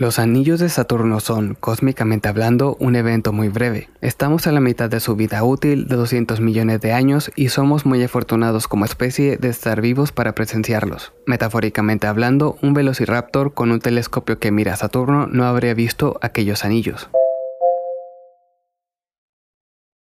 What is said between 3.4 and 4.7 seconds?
breve. Estamos a la